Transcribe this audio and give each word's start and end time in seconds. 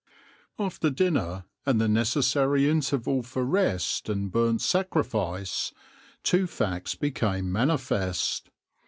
After 0.57 0.89
dinner, 0.89 1.45
and 1.63 1.79
the 1.79 1.87
necessary 1.87 2.67
interval 2.67 3.21
for 3.21 3.45
rest 3.45 4.09
and 4.09 4.31
burnt 4.31 4.63
sacrifice, 4.63 5.73
two 6.23 6.47
facts 6.47 6.95
became 6.95 7.51
manifest. 7.51 8.49